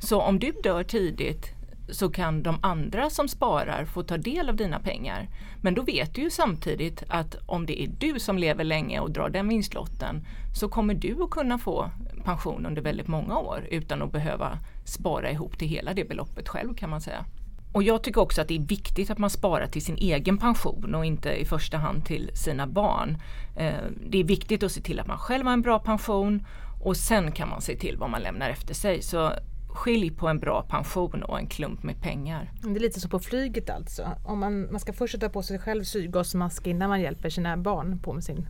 Så 0.00 0.20
om 0.20 0.38
du 0.38 0.52
dör 0.62 0.84
tidigt 0.84 1.52
så 1.88 2.08
kan 2.08 2.42
de 2.42 2.58
andra 2.62 3.10
som 3.10 3.28
sparar 3.28 3.84
få 3.84 4.02
ta 4.02 4.16
del 4.16 4.48
av 4.48 4.56
dina 4.56 4.80
pengar. 4.80 5.28
Men 5.60 5.74
då 5.74 5.82
vet 5.82 6.14
du 6.14 6.22
ju 6.22 6.30
samtidigt 6.30 7.02
att 7.08 7.36
om 7.46 7.66
det 7.66 7.82
är 7.82 7.88
du 7.98 8.20
som 8.20 8.38
lever 8.38 8.64
länge 8.64 9.00
och 9.00 9.10
drar 9.10 9.28
den 9.28 9.48
vinstlotten 9.48 10.26
så 10.54 10.68
kommer 10.68 10.94
du 10.94 11.22
att 11.22 11.30
kunna 11.30 11.58
få 11.58 11.90
pension 12.24 12.66
under 12.66 12.82
väldigt 12.82 13.08
många 13.08 13.38
år 13.38 13.66
utan 13.70 14.02
att 14.02 14.12
behöva 14.12 14.58
spara 14.84 15.30
ihop 15.30 15.58
till 15.58 15.68
hela 15.68 15.94
det 15.94 16.04
beloppet 16.04 16.48
själv 16.48 16.74
kan 16.74 16.90
man 16.90 17.00
säga. 17.00 17.24
Och 17.72 17.82
jag 17.82 18.02
tycker 18.02 18.20
också 18.20 18.40
att 18.40 18.48
det 18.48 18.56
är 18.56 18.66
viktigt 18.66 19.10
att 19.10 19.18
man 19.18 19.30
sparar 19.30 19.66
till 19.66 19.84
sin 19.84 19.96
egen 19.96 20.38
pension 20.38 20.94
och 20.94 21.04
inte 21.04 21.32
i 21.32 21.44
första 21.44 21.76
hand 21.76 22.04
till 22.04 22.30
sina 22.34 22.66
barn. 22.66 23.18
Eh, 23.56 23.74
det 24.10 24.18
är 24.18 24.24
viktigt 24.24 24.62
att 24.62 24.72
se 24.72 24.80
till 24.80 25.00
att 25.00 25.06
man 25.06 25.18
själv 25.18 25.46
har 25.46 25.52
en 25.52 25.62
bra 25.62 25.78
pension 25.78 26.46
Och 26.84 26.96
sen 26.96 27.32
kan 27.32 27.48
man 27.48 27.60
se 27.60 27.76
till 27.76 27.96
vad 27.96 28.10
man 28.10 28.22
lämnar 28.22 28.50
efter 28.50 28.74
sig. 28.74 29.02
Så 29.02 29.32
skilj 29.74 30.10
på 30.10 30.28
en 30.28 30.38
bra 30.38 30.62
pension 30.62 31.22
och 31.22 31.38
en 31.38 31.46
klump 31.46 31.82
med 31.82 32.00
pengar. 32.00 32.52
Det 32.62 32.68
är 32.68 32.80
lite 32.80 33.00
som 33.00 33.10
på 33.10 33.18
flyget 33.18 33.70
alltså. 33.70 34.08
Om 34.24 34.38
man, 34.38 34.70
man 34.70 34.80
ska 34.80 34.92
först 34.92 35.12
sätta 35.12 35.28
på 35.28 35.42
sig 35.42 35.58
själv 35.58 35.84
syrgasmask 35.84 36.66
innan 36.66 36.88
man 36.88 37.00
hjälper 37.00 37.30
sina 37.30 37.56
barn 37.56 37.98
på 37.98 38.12
med 38.12 38.24
sin 38.24 38.48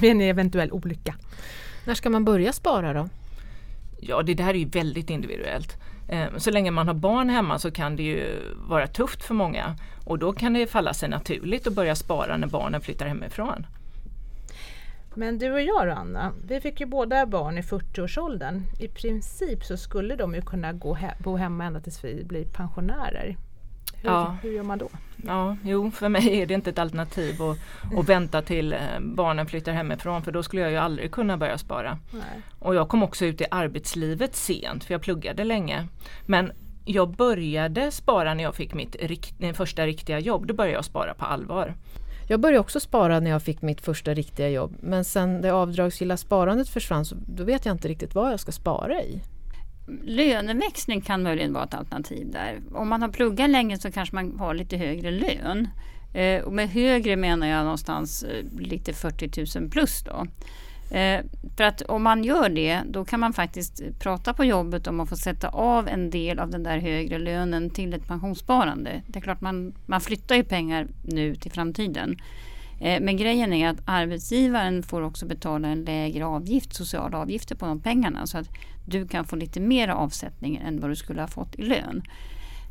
vid 0.00 0.10
en 0.10 0.20
eventuell 0.20 0.72
olycka. 0.72 1.14
När 1.86 1.94
ska 1.94 2.10
man 2.10 2.24
börja 2.24 2.52
spara 2.52 2.92
då? 2.92 3.08
Ja, 4.00 4.22
det 4.22 4.34
där 4.34 4.48
är 4.48 4.54
ju 4.54 4.68
väldigt 4.68 5.10
individuellt. 5.10 5.76
Eh, 6.08 6.26
så 6.36 6.50
länge 6.50 6.70
man 6.70 6.88
har 6.88 6.94
barn 6.94 7.30
hemma 7.30 7.58
så 7.58 7.70
kan 7.70 7.96
det 7.96 8.02
ju 8.02 8.38
vara 8.68 8.86
tufft 8.86 9.24
för 9.24 9.34
många 9.34 9.76
och 10.04 10.18
då 10.18 10.32
kan 10.32 10.52
det 10.52 10.66
falla 10.66 10.94
sig 10.94 11.08
naturligt 11.08 11.66
att 11.66 11.72
börja 11.72 11.94
spara 11.94 12.36
när 12.36 12.46
barnen 12.48 12.80
flyttar 12.80 13.06
hemifrån. 13.06 13.66
Men 15.16 15.38
du 15.38 15.52
och 15.52 15.62
jag 15.62 15.86
då 15.86 15.92
Anna, 15.92 16.32
vi 16.46 16.60
fick 16.60 16.80
ju 16.80 16.86
båda 16.86 17.26
barn 17.26 17.58
i 17.58 17.60
40-årsåldern. 17.60 18.62
I 18.80 18.88
princip 18.88 19.64
så 19.64 19.76
skulle 19.76 20.16
de 20.16 20.34
ju 20.34 20.42
kunna 20.42 20.72
gå 20.72 20.94
he 20.94 21.14
bo 21.18 21.36
hemma 21.36 21.64
ända 21.64 21.80
tills 21.80 22.04
vi 22.04 22.24
blir 22.24 22.44
pensionärer. 22.44 23.36
Hur, 23.96 24.10
ja. 24.10 24.36
hur 24.42 24.52
gör 24.52 24.62
man 24.62 24.78
då? 24.78 24.88
Ja, 25.26 25.56
jo, 25.64 25.90
för 25.90 26.08
mig 26.08 26.40
är 26.40 26.46
det 26.46 26.54
inte 26.54 26.70
ett 26.70 26.78
alternativ 26.78 27.42
att, 27.42 27.58
att 27.98 28.08
vänta 28.08 28.42
till 28.42 28.72
eh, 28.72 28.78
barnen 29.00 29.46
flyttar 29.46 29.72
hemifrån 29.72 30.22
för 30.22 30.32
då 30.32 30.42
skulle 30.42 30.62
jag 30.62 30.70
ju 30.70 30.76
aldrig 30.76 31.12
kunna 31.12 31.36
börja 31.36 31.58
spara. 31.58 31.98
Nej. 32.10 32.42
Och 32.58 32.74
jag 32.74 32.88
kom 32.88 33.02
också 33.02 33.24
ut 33.24 33.40
i 33.40 33.44
arbetslivet 33.50 34.36
sent 34.36 34.84
för 34.84 34.94
jag 34.94 35.02
pluggade 35.02 35.44
länge. 35.44 35.86
Men 36.26 36.52
jag 36.84 37.08
började 37.16 37.90
spara 37.90 38.34
när 38.34 38.44
jag 38.44 38.54
fick 38.54 38.74
mitt 38.74 38.96
rikt 39.00 39.56
första 39.56 39.86
riktiga 39.86 40.18
jobb. 40.18 40.46
Då 40.46 40.54
började 40.54 40.74
jag 40.74 40.84
spara 40.84 41.14
på 41.14 41.24
allvar. 41.24 41.74
Jag 42.28 42.40
började 42.40 42.60
också 42.60 42.80
spara 42.80 43.20
när 43.20 43.30
jag 43.30 43.42
fick 43.42 43.62
mitt 43.62 43.80
första 43.80 44.14
riktiga 44.14 44.48
jobb 44.48 44.76
men 44.80 45.04
sen 45.04 45.40
det 45.40 45.50
avdragsgilla 45.50 46.16
sparandet 46.16 46.68
försvann 46.68 47.04
så 47.04 47.16
då 47.26 47.44
vet 47.44 47.66
jag 47.66 47.74
inte 47.74 47.88
riktigt 47.88 48.14
vad 48.14 48.32
jag 48.32 48.40
ska 48.40 48.52
spara 48.52 49.02
i. 49.02 49.20
Löneväxling 50.02 51.00
kan 51.00 51.22
möjligen 51.22 51.52
vara 51.52 51.64
ett 51.64 51.74
alternativ 51.74 52.30
där. 52.32 52.60
Om 52.74 52.88
man 52.88 53.02
har 53.02 53.08
pluggat 53.08 53.50
länge 53.50 53.78
så 53.78 53.92
kanske 53.92 54.14
man 54.14 54.38
har 54.38 54.54
lite 54.54 54.76
högre 54.76 55.10
lön. 55.10 55.68
Eh, 56.14 56.42
och 56.42 56.52
med 56.52 56.68
högre 56.68 57.16
menar 57.16 57.46
jag 57.46 57.62
någonstans 57.62 58.22
eh, 58.22 58.44
lite 58.58 58.92
40 58.92 59.60
000 59.60 59.70
plus 59.70 60.02
då. 60.02 60.26
Eh, 60.94 61.24
för 61.56 61.64
att 61.64 61.82
om 61.82 62.02
man 62.02 62.24
gör 62.24 62.48
det, 62.48 62.80
då 62.86 63.04
kan 63.04 63.20
man 63.20 63.32
faktiskt 63.32 63.82
prata 63.98 64.34
på 64.34 64.44
jobbet 64.44 64.86
om 64.86 65.00
att 65.00 65.08
få 65.08 65.16
sätta 65.16 65.48
av 65.48 65.88
en 65.88 66.10
del 66.10 66.38
av 66.38 66.50
den 66.50 66.62
där 66.62 66.78
högre 66.78 67.18
lönen 67.18 67.70
till 67.70 67.94
ett 67.94 68.06
pensionssparande. 68.06 69.02
Det 69.06 69.18
är 69.18 69.22
klart, 69.22 69.40
man, 69.40 69.74
man 69.86 70.00
flyttar 70.00 70.34
ju 70.34 70.44
pengar 70.44 70.86
nu 71.02 71.34
till 71.34 71.52
framtiden. 71.52 72.16
Eh, 72.80 73.00
men 73.00 73.16
grejen 73.16 73.52
är 73.52 73.68
att 73.68 73.80
arbetsgivaren 73.84 74.82
får 74.82 75.02
också 75.02 75.26
betala 75.26 75.68
en 75.68 75.84
lägre 75.84 76.26
avgift, 76.26 76.74
sociala 76.74 77.18
avgifter 77.18 77.54
på 77.54 77.66
de 77.66 77.80
pengarna. 77.80 78.26
Så 78.26 78.38
att 78.38 78.48
du 78.86 79.08
kan 79.08 79.24
få 79.24 79.36
lite 79.36 79.60
mer 79.60 79.88
avsättning 79.88 80.56
än 80.56 80.80
vad 80.80 80.90
du 80.90 80.96
skulle 80.96 81.20
ha 81.20 81.28
fått 81.28 81.54
i 81.54 81.62
lön. 81.62 82.02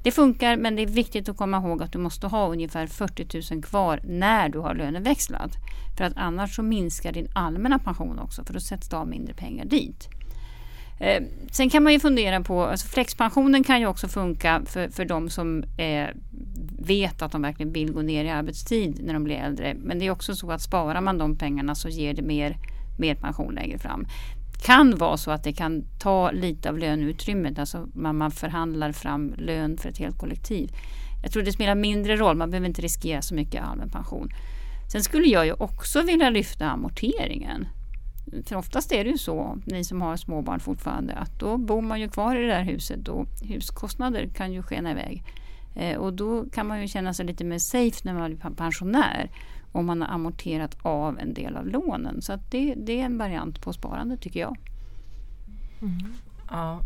Det 0.03 0.11
funkar 0.11 0.57
men 0.57 0.75
det 0.75 0.81
är 0.81 0.87
viktigt 0.87 1.29
att 1.29 1.37
komma 1.37 1.57
ihåg 1.57 1.83
att 1.83 1.91
du 1.91 1.99
måste 1.99 2.27
ha 2.27 2.47
ungefär 2.47 2.87
40 2.87 3.53
000 3.53 3.63
kvar 3.63 3.99
när 4.03 4.49
du 4.49 4.59
har 4.59 4.75
löneväxlat. 4.75 5.51
För 5.97 6.03
att 6.03 6.13
annars 6.15 6.55
så 6.55 6.63
minskar 6.63 7.11
din 7.11 7.27
allmänna 7.33 7.79
pension 7.79 8.19
också 8.19 8.43
för 8.43 8.53
då 8.53 8.59
sätts 8.59 8.89
det 8.89 8.97
av 8.97 9.07
mindre 9.07 9.33
pengar 9.33 9.65
dit. 9.65 10.09
Eh, 10.99 11.23
sen 11.51 11.69
kan 11.69 11.83
man 11.83 11.93
ju 11.93 11.99
fundera 11.99 12.41
på, 12.41 12.65
alltså 12.65 12.87
flexpensionen 12.87 13.63
kan 13.63 13.79
ju 13.79 13.87
också 13.87 14.07
funka 14.07 14.61
för, 14.65 14.89
för 14.89 15.05
de 15.05 15.29
som 15.29 15.63
eh, 15.77 16.07
vet 16.79 17.21
att 17.21 17.31
de 17.31 17.41
verkligen 17.41 17.73
vill 17.73 17.91
gå 17.91 18.01
ner 18.01 18.25
i 18.25 18.29
arbetstid 18.29 18.99
när 19.03 19.13
de 19.13 19.23
blir 19.23 19.35
äldre. 19.35 19.75
Men 19.83 19.99
det 19.99 20.05
är 20.05 20.11
också 20.11 20.35
så 20.35 20.51
att 20.51 20.61
sparar 20.61 21.01
man 21.01 21.17
de 21.17 21.37
pengarna 21.37 21.75
så 21.75 21.89
ger 21.89 22.13
det 22.13 22.21
mer, 22.21 22.57
mer 22.97 23.15
pension 23.15 23.53
längre 23.53 23.79
fram 23.79 24.07
kan 24.63 24.95
vara 24.95 25.17
så 25.17 25.31
att 25.31 25.43
det 25.43 25.53
kan 25.53 25.83
ta 25.99 26.31
lite 26.31 26.69
av 26.69 26.77
löneutrymmet, 26.77 27.59
alltså 27.59 27.87
man, 27.93 28.17
man 28.17 28.31
förhandlar 28.31 28.91
fram 28.91 29.33
lön 29.37 29.77
för 29.77 29.89
ett 29.89 29.97
helt 29.97 30.17
kollektiv. 30.17 30.71
Jag 31.23 31.31
tror 31.31 31.43
det 31.43 31.51
spelar 31.51 31.75
mindre 31.75 32.15
roll, 32.15 32.37
man 32.37 32.49
behöver 32.49 32.67
inte 32.67 32.81
riskera 32.81 33.21
så 33.21 33.35
mycket 33.35 33.63
allmän 33.63 33.89
pension. 33.89 34.29
Sen 34.91 35.03
skulle 35.03 35.27
jag 35.27 35.45
ju 35.45 35.53
också 35.53 36.01
vilja 36.01 36.29
lyfta 36.29 36.69
amorteringen. 36.69 37.67
För 38.45 38.55
oftast 38.55 38.91
är 38.91 39.03
det 39.03 39.09
ju 39.09 39.17
så, 39.17 39.57
ni 39.65 39.83
som 39.83 40.01
har 40.01 40.17
småbarn 40.17 40.59
fortfarande, 40.59 41.13
att 41.13 41.39
då 41.39 41.57
bor 41.57 41.81
man 41.81 42.01
ju 42.01 42.09
kvar 42.09 42.35
i 42.35 42.41
det 42.41 42.47
där 42.47 42.63
huset 42.63 43.07
och 43.07 43.27
huskostnader 43.41 44.27
kan 44.27 44.53
ju 44.53 44.63
skena 44.63 44.91
iväg. 44.91 45.23
Eh, 45.75 45.97
och 45.97 46.13
då 46.13 46.45
kan 46.49 46.67
man 46.67 46.81
ju 46.81 46.87
känna 46.87 47.13
sig 47.13 47.25
lite 47.25 47.43
mer 47.43 47.59
safe 47.59 47.99
när 48.03 48.13
man 48.13 48.35
blir 48.35 48.55
pensionär 48.55 49.29
om 49.73 49.85
man 49.85 50.01
har 50.01 50.09
amorterat 50.09 50.77
av 50.81 51.19
en 51.19 51.33
del 51.33 51.57
av 51.57 51.67
lånen. 51.67 52.21
Så 52.21 52.39
det, 52.49 52.73
det, 52.77 53.01
är 53.01 53.05
en 53.05 53.17
variant 53.17 53.61
på 53.61 53.73
sparande 53.73 54.17
tycker 54.17 54.39
jag. 54.39 54.57
Mm. 55.81 56.13
Ja, 56.49 56.79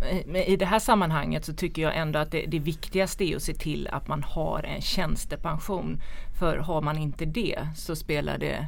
I 0.48 0.56
det 0.58 0.66
här 0.66 0.80
sammanhanget 0.80 1.46
så 1.46 1.54
tycker 1.54 1.82
jag 1.82 1.98
ändå 1.98 2.20
att 2.20 2.32
det, 2.32 2.46
det, 2.46 2.60
viktigaste 2.60 3.24
är 3.24 3.36
att 3.36 3.42
se 3.42 3.54
till 3.54 3.88
att 3.88 4.08
man 4.08 4.24
har 4.24 4.64
en 4.64 4.82
tjänstepension. 4.82 6.02
För 6.40 6.58
har 6.58 6.82
man 6.82 6.98
inte 6.98 7.26
det 7.26 7.68
så 7.76 7.96
spelar 7.96 8.38
det 8.38 8.68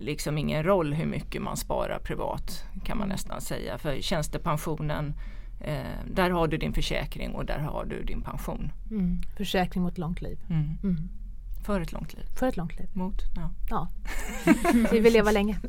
liksom 0.00 0.38
ingen 0.38 0.62
roll 0.62 0.94
hur 0.94 1.06
mycket 1.06 1.42
man 1.42 1.56
sparar 1.56 1.98
privat 1.98 2.64
kan 2.84 2.98
man 2.98 3.08
nästan 3.08 3.40
säga. 3.40 3.78
För 3.78 4.00
tjänstepensionen 4.00 5.14
eh, 5.60 6.12
där 6.14 6.30
har 6.30 6.48
du 6.48 6.56
din 6.56 6.72
försäkring 6.72 7.34
och 7.34 7.44
där 7.44 7.58
har 7.58 7.84
du 7.84 8.02
din 8.02 8.22
pension. 8.22 8.72
Mm. 8.90 9.20
Försäkring 9.36 9.82
mot 9.82 9.98
långt 9.98 10.22
liv. 10.22 10.38
Mm. 10.50 10.78
mm. 10.82 11.08
För 11.68 11.80
ett 11.80 11.92
långt 11.92 12.14
liv. 12.14 12.24
För 12.38 12.46
ett 12.46 12.56
långt 12.56 12.78
liv. 12.78 12.88
Mot, 12.92 13.22
ja. 13.36 13.50
ja. 13.70 13.88
Vi 14.92 15.00
vill 15.00 15.12
leva 15.12 15.30
länge. 15.30 15.58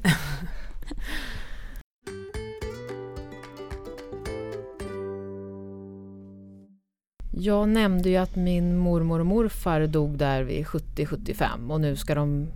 Jag 7.32 7.70
nämnde 7.70 8.10
ju 8.10 8.18
att 8.18 8.36
min 8.36 8.78
mormor 8.78 9.20
och 9.20 9.26
morfar 9.26 9.88
dog 9.88 10.18
där 10.18 10.44
vid 10.44 10.66
70-75 10.66 11.72
och 11.72 11.82
nu 11.82 11.96
ska 11.96 12.16
de, 12.16 12.48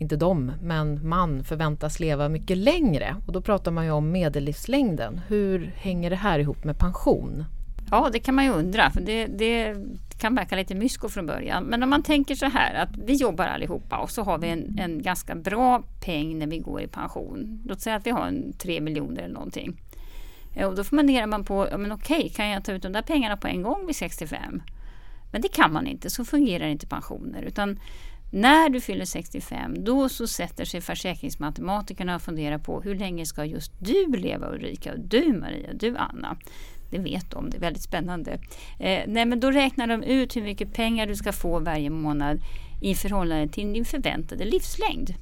inte 0.00 0.16
de, 0.16 0.52
men 0.62 1.08
man 1.08 1.44
förväntas 1.44 2.00
leva 2.00 2.28
mycket 2.28 2.58
längre. 2.58 3.16
Och 3.26 3.32
då 3.32 3.40
pratar 3.40 3.70
man 3.70 3.84
ju 3.84 3.90
om 3.90 4.12
medellivslängden. 4.12 5.20
Hur 5.28 5.72
hänger 5.76 6.10
det 6.10 6.16
här 6.16 6.38
ihop 6.38 6.64
med 6.64 6.78
pension? 6.78 7.44
Ja, 7.90 8.10
det 8.12 8.18
kan 8.18 8.34
man 8.34 8.44
ju 8.44 8.50
undra. 8.50 8.90
För 8.90 9.00
det, 9.00 9.26
det 9.26 9.76
kan 10.22 10.34
verka 10.34 10.56
lite 10.56 10.74
mysko 10.74 11.08
från 11.08 11.26
början. 11.26 11.64
Men 11.64 11.82
om 11.82 11.90
man 11.90 12.02
tänker 12.02 12.34
så 12.34 12.46
här 12.46 12.74
att 12.74 12.96
vi 13.06 13.14
jobbar 13.14 13.46
allihopa 13.46 13.96
och 13.96 14.10
så 14.10 14.22
har 14.22 14.38
vi 14.38 14.48
en, 14.48 14.78
en 14.78 15.02
ganska 15.02 15.34
bra 15.34 15.82
peng 16.04 16.38
när 16.38 16.46
vi 16.46 16.58
går 16.58 16.80
i 16.80 16.86
pension. 16.86 17.62
Låt 17.66 17.80
säga 17.80 17.96
att 17.96 18.06
vi 18.06 18.10
har 18.10 18.26
en 18.26 18.52
3 18.52 18.80
miljoner 18.80 19.22
eller 19.22 19.34
någonting. 19.34 19.80
Eh, 20.54 20.68
och 20.68 20.74
då 20.74 20.84
funderar 20.84 21.26
man 21.26 21.44
på, 21.44 21.68
ja, 21.70 21.78
men 21.78 21.92
okej, 21.92 22.28
kan 22.28 22.48
jag 22.48 22.64
ta 22.64 22.72
ut 22.72 22.82
de 22.82 22.92
där 22.92 23.02
pengarna 23.02 23.36
på 23.36 23.48
en 23.48 23.62
gång 23.62 23.86
vid 23.86 23.96
65? 23.96 24.62
Men 25.32 25.42
det 25.42 25.48
kan 25.48 25.72
man 25.72 25.86
inte, 25.86 26.10
så 26.10 26.24
fungerar 26.24 26.66
inte 26.66 26.86
pensioner. 26.86 27.42
Utan 27.42 27.80
när 28.32 28.68
du 28.68 28.80
fyller 28.80 29.04
65, 29.04 29.84
då 29.84 30.08
så 30.08 30.26
sätter 30.26 30.64
sig 30.64 30.80
försäkringsmatematikerna 30.80 32.16
och 32.16 32.22
funderar 32.22 32.58
på 32.58 32.80
hur 32.80 32.94
länge 32.94 33.26
ska 33.26 33.44
just 33.44 33.72
du 33.78 34.16
leva 34.16 34.52
Ulrika, 34.52 34.92
och 34.92 35.00
du 35.00 35.32
Maria, 35.32 35.72
du 35.74 35.96
Anna. 35.96 36.36
Det 36.92 36.98
vet 36.98 37.30
de, 37.30 37.50
det 37.50 37.56
är 37.56 37.60
väldigt 37.60 37.82
spännande. 37.82 38.32
Eh, 38.78 39.02
nej, 39.06 39.24
men 39.24 39.40
då 39.40 39.50
räknar 39.50 39.86
de 39.86 40.02
ut 40.02 40.36
hur 40.36 40.42
mycket 40.42 40.74
pengar 40.74 41.06
du 41.06 41.16
ska 41.16 41.32
få 41.32 41.58
varje 41.58 41.90
månad 41.90 42.40
i 42.82 42.94
förhållande 42.94 43.48
till 43.48 43.72
din 43.72 43.84
förväntade 43.84 44.44
livslängd. 44.44 45.14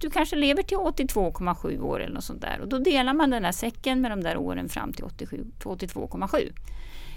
Du 0.00 0.10
kanske 0.10 0.36
lever 0.36 0.62
till 0.62 0.76
82,7 0.76 1.80
år 1.80 2.02
eller 2.02 2.14
något 2.14 2.24
sånt 2.24 2.40
där 2.40 2.60
och 2.60 2.68
då 2.68 2.78
delar 2.78 3.14
man 3.14 3.30
den 3.30 3.44
här 3.44 3.52
säcken 3.52 4.00
med 4.00 4.10
de 4.10 4.22
där 4.22 4.36
åren 4.36 4.68
fram 4.68 4.92
till 4.92 5.04
82,7. 5.04 6.52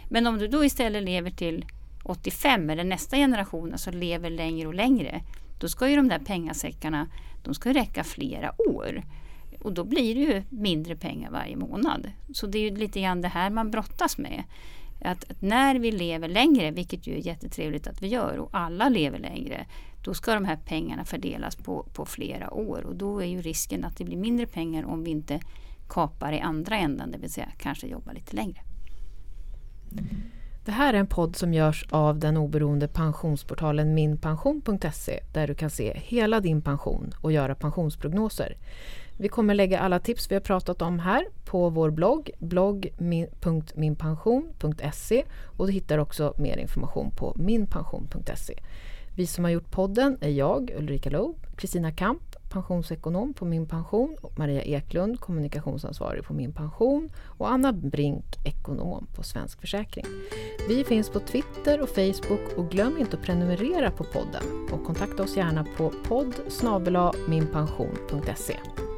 Men 0.10 0.28
om 0.28 0.38
du 0.38 0.48
då 0.48 0.66
istället 0.66 1.04
lever 1.04 1.30
till 1.32 1.66
85 2.04 2.70
eller 2.70 2.84
nästa 2.84 3.18
generation 3.18 3.72
alltså 3.72 3.92
lever 3.92 4.30
längre 4.30 4.68
och 4.68 4.74
längre 4.74 5.22
då 5.60 5.68
ska 5.68 5.90
ju 5.90 5.96
de 5.96 6.08
där 6.08 6.20
pengasäckarna 6.20 7.08
de 7.44 7.54
ska 7.54 7.74
räcka 7.74 8.04
flera 8.04 8.52
år. 8.70 9.04
Och 9.66 9.74
då 9.74 9.84
blir 9.84 10.16
det 10.16 10.22
ju 10.22 10.44
mindre 10.50 10.96
pengar 10.96 11.32
varje 11.32 11.56
månad. 11.56 12.12
Så 12.34 12.48
det 12.48 12.58
är 12.58 12.62
ju 12.62 12.78
lite 12.78 13.02
grann 13.02 13.22
det 13.22 13.28
här 13.28 13.50
man 13.50 13.72
brottas 13.72 14.18
med. 14.18 14.44
Att, 15.02 15.26
när 15.40 15.76
vi 15.76 15.92
lever 15.92 16.28
längre, 16.28 16.72
vilket 16.72 17.08
ju 17.08 17.14
är 17.14 17.28
jättetrevligt 17.28 17.88
att 17.88 18.02
vi 18.02 18.08
gör 18.08 18.38
och 18.38 18.50
alla 18.52 18.90
lever 18.90 19.20
längre, 19.20 19.66
då 20.04 20.14
ska 20.14 20.34
de 20.34 20.46
här 20.46 20.60
pengarna 20.66 21.06
fördelas 21.06 21.56
på, 21.56 21.86
på 21.94 22.06
flera 22.06 22.54
år 22.54 22.86
och 22.86 22.96
då 22.96 23.20
är 23.20 23.26
ju 23.26 23.42
risken 23.42 23.84
att 23.84 23.98
det 23.98 24.04
blir 24.04 24.18
mindre 24.18 24.46
pengar 24.46 24.86
om 24.86 25.04
vi 25.04 25.12
inte 25.12 25.40
kapar 25.90 26.32
i 26.32 26.40
andra 26.40 26.78
änden, 26.78 27.12
det 27.12 27.18
vill 27.18 27.32
säga 27.32 27.52
kanske 27.58 27.88
jobbar 27.88 28.14
lite 28.14 28.36
längre. 28.36 28.62
Det 30.66 30.72
här 30.72 30.94
är 30.94 30.98
en 30.98 31.08
podd 31.08 31.36
som 31.36 31.54
görs 31.54 31.86
av 31.90 32.20
den 32.20 32.38
oberoende 32.38 32.88
pensionsportalen 32.88 33.94
minpension.se 33.94 35.20
där 35.34 35.48
du 35.48 35.56
kan 35.56 35.70
se 35.70 36.00
hela 36.04 36.40
din 36.40 36.62
pension 36.62 37.14
och 37.22 37.32
göra 37.32 37.56
pensionsprognoser. 37.56 38.58
Vi 39.18 39.28
kommer 39.28 39.56
lägga 39.56 39.80
alla 39.80 40.00
tips 40.00 40.32
vi 40.32 40.36
har 40.36 40.42
pratat 40.42 40.82
om 40.82 41.00
här 41.00 41.26
på 41.46 41.70
vår 41.70 41.90
blogg, 41.90 42.30
blogg.minpension.se 42.40 45.24
och 45.58 45.68
du 45.68 45.74
hittar 45.74 45.98
också 45.98 46.34
mer 46.38 46.58
information 46.58 47.12
på 47.12 47.34
minpension.se. 47.36 48.60
Vi 49.16 49.28
som 49.28 49.44
har 49.44 49.52
gjort 49.52 49.72
podden 49.72 50.18
är 50.22 50.30
jag, 50.30 50.74
Ulrika 50.78 51.10
Loob, 51.10 51.36
Kristina 51.58 51.92
Kamp, 51.92 52.36
pensionsekonom 52.50 53.34
på 53.34 53.46
Min 53.46 53.66
Pension, 53.66 54.18
Maria 54.38 54.62
Eklund, 54.62 55.20
kommunikationsansvarig 55.20 56.24
på 56.24 56.34
Min 56.34 56.54
Pension 56.54 57.10
och 57.26 57.52
Anna 57.52 57.74
Brink, 57.74 58.26
ekonom 58.46 59.08
på 59.16 59.24
Svensk 59.24 59.62
Försäkring. 59.62 60.06
Vi 60.70 60.84
finns 60.84 61.10
på 61.10 61.20
Twitter 61.20 61.82
och 61.82 61.90
Facebook 61.90 62.58
och 62.58 62.72
glöm 62.72 62.98
inte 62.98 63.18
att 63.18 63.24
prenumerera 63.24 63.92
på 63.92 64.04
podden 64.04 64.70
och 64.72 64.86
kontakta 64.86 65.24
oss 65.24 65.38
gärna 65.38 65.66
på 65.78 65.92
podd 66.08 66.34
minpension.se. 67.28 68.56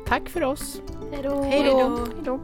Tack 0.07 0.29
för 0.29 0.43
oss! 0.43 0.81
Hej 1.11 1.63
då! 2.25 2.39